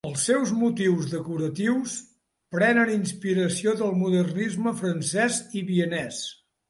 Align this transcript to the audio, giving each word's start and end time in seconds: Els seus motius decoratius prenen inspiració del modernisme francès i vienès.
Els 0.09 0.21
seus 0.27 0.51
motius 0.59 1.09
decoratius 1.09 1.93
prenen 2.55 2.91
inspiració 2.95 3.75
del 3.83 3.93
modernisme 4.01 4.75
francès 4.81 5.39
i 5.61 5.67
vienès. 5.69 6.25